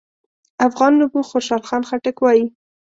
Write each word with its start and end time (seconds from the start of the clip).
افغان 0.67 0.91
نبوغ 0.99 1.25
خوشحال 1.31 1.61
خان 1.67 1.81
خټک 1.89 2.17
وايي: 2.21 2.45